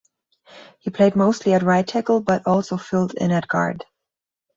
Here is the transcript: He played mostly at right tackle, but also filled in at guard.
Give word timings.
He 0.79 0.89
played 0.89 1.15
mostly 1.15 1.53
at 1.53 1.61
right 1.61 1.87
tackle, 1.87 2.21
but 2.21 2.47
also 2.47 2.75
filled 2.75 3.13
in 3.13 3.29
at 3.29 3.47
guard. 3.47 3.85